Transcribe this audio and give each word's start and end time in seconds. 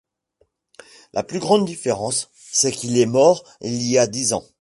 La 1.13 1.21
plus 1.21 1.37
grande 1.37 1.63
différence, 1.67 2.31
c'est 2.33 2.71
qu'il 2.71 2.97
y 2.97 3.01
est 3.01 3.05
mort 3.05 3.43
il 3.61 3.83
y 3.85 3.99
a 3.99 4.07
dix 4.07 4.33
ans. 4.33 4.43